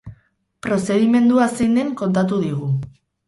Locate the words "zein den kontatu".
1.59-2.43